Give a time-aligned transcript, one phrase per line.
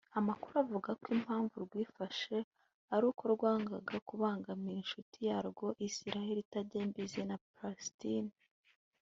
[0.19, 2.35] Amakuru akavuga ko impamvu rwifashe
[2.93, 8.31] ari uko rwangaga kubangamira inshuti yarwo Israel itajya imbizi na Palestine